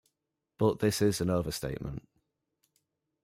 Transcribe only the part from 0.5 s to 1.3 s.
But this is an